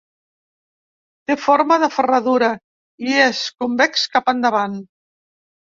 [1.31, 2.49] Té forma de ferradura,
[3.11, 4.85] i és convex cap endavant.